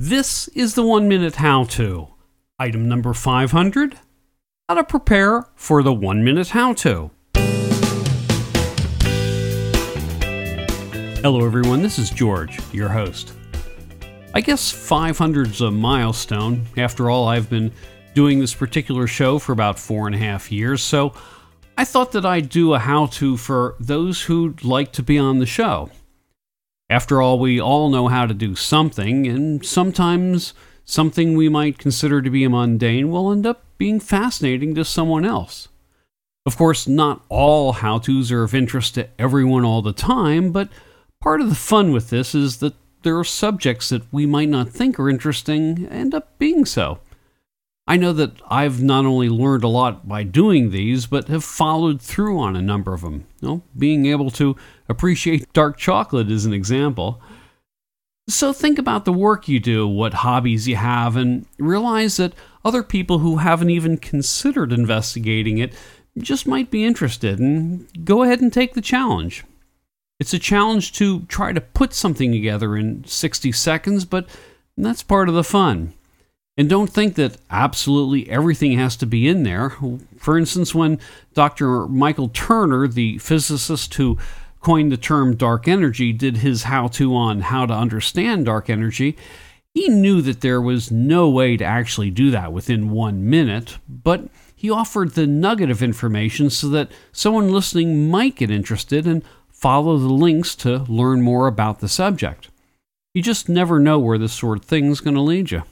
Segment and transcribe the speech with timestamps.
[0.00, 2.06] This is the one minute how to.
[2.56, 3.98] Item number 500
[4.68, 7.10] How to prepare for the one minute how to.
[11.20, 11.82] Hello, everyone.
[11.82, 13.32] This is George, your host.
[14.34, 16.64] I guess 500's a milestone.
[16.76, 17.72] After all, I've been
[18.14, 21.12] doing this particular show for about four and a half years, so
[21.76, 25.40] I thought that I'd do a how to for those who'd like to be on
[25.40, 25.90] the show.
[26.90, 32.22] After all, we all know how to do something, and sometimes something we might consider
[32.22, 35.68] to be mundane will end up being fascinating to someone else.
[36.46, 40.70] Of course, not all how to's are of interest to everyone all the time, but
[41.20, 44.70] part of the fun with this is that there are subjects that we might not
[44.70, 47.00] think are interesting end up being so.
[47.88, 52.02] I know that I've not only learned a lot by doing these, but have followed
[52.02, 53.26] through on a number of them.
[53.40, 54.56] You know, being able to
[54.90, 57.22] appreciate dark chocolate is an example.
[58.28, 62.82] So think about the work you do, what hobbies you have, and realize that other
[62.82, 65.72] people who haven't even considered investigating it
[66.18, 69.44] just might be interested, and go ahead and take the challenge.
[70.20, 74.28] It's a challenge to try to put something together in 60 seconds, but
[74.76, 75.94] that's part of the fun.
[76.58, 79.76] And don't think that absolutely everything has to be in there.
[80.18, 80.98] For instance, when
[81.32, 81.86] Dr.
[81.86, 84.18] Michael Turner, the physicist who
[84.60, 89.16] coined the term dark energy, did his how to on how to understand dark energy,
[89.72, 94.28] he knew that there was no way to actually do that within one minute, but
[94.56, 99.96] he offered the nugget of information so that someone listening might get interested and follow
[99.96, 102.48] the links to learn more about the subject.
[103.14, 105.62] You just never know where this sort of thing's going to lead you.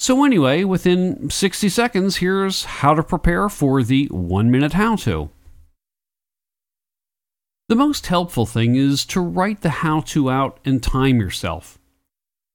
[0.00, 5.28] So, anyway, within 60 seconds, here's how to prepare for the one minute how to.
[7.68, 11.78] The most helpful thing is to write the how to out and time yourself.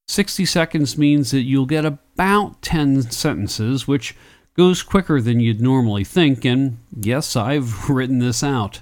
[0.08, 4.16] 60 seconds means that you'll get about 10 sentences, which
[4.58, 8.82] goes quicker than you'd normally think, and yes, I've written this out.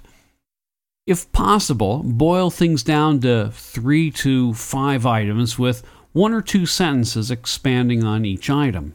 [1.05, 7.29] If possible, boil things down to three to five items with one or two sentences
[7.29, 8.93] expanding on each item.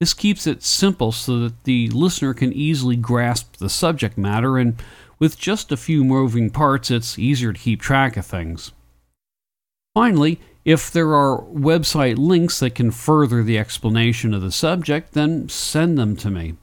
[0.00, 4.80] This keeps it simple so that the listener can easily grasp the subject matter, and
[5.18, 8.72] with just a few moving parts, it's easier to keep track of things.
[9.94, 15.48] Finally, if there are website links that can further the explanation of the subject, then
[15.48, 16.54] send them to me.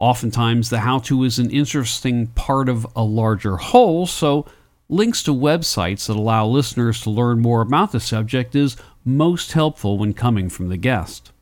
[0.00, 4.46] Oftentimes, the how to is an interesting part of a larger whole, so
[4.88, 8.76] links to websites that allow listeners to learn more about the subject is
[9.08, 11.32] most helpful when coming from the guest.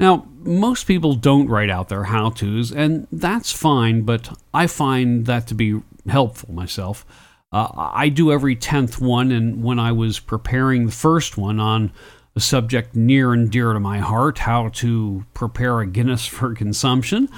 [0.00, 5.26] Now, most people don't write out their how to's, and that's fine, but I find
[5.26, 7.04] that to be helpful myself.
[7.50, 11.92] Uh, I do every 10th one, and when I was preparing the first one on
[12.36, 17.28] a subject near and dear to my heart, how to prepare a Guinness for consumption,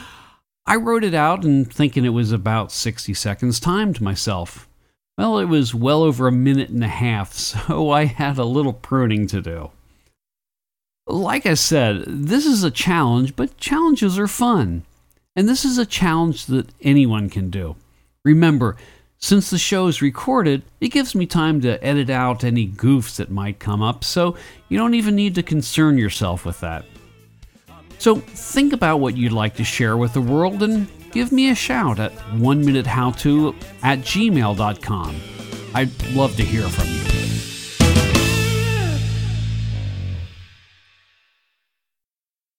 [0.66, 4.68] I wrote it out and thinking it was about 60 seconds timed myself.
[5.18, 8.72] Well, it was well over a minute and a half, so I had a little
[8.72, 9.70] pruning to do.
[11.06, 14.84] Like I said, this is a challenge, but challenges are fun.
[15.36, 17.76] And this is a challenge that anyone can do.
[18.24, 18.76] Remember,
[19.18, 23.30] since the show is recorded, it gives me time to edit out any goofs that
[23.30, 24.36] might come up, so
[24.68, 26.84] you don't even need to concern yourself with that.
[27.98, 31.54] So think about what you'd like to share with the world and give me a
[31.54, 35.20] shout at one minute how to at gmail.com.
[35.74, 37.19] I'd love to hear from you.